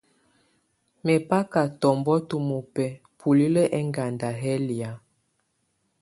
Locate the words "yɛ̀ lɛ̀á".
4.41-4.91